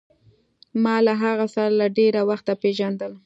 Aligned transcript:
ما 0.83 0.95
له 1.05 1.13
هغه 1.23 1.45
سره 1.53 1.71
له 1.79 1.87
ډېره 1.97 2.21
وخته 2.29 2.53
پېژندل. 2.61 3.11